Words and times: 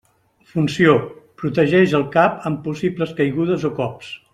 Funció: 0.53 0.95
protegeix 1.43 1.95
el 2.01 2.09
cap 2.19 2.43
en 2.51 2.59
possibles 2.67 3.17
caigudes 3.23 3.71
o 3.73 3.77
cops. 3.83 4.15